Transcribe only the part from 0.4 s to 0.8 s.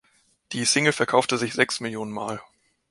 Die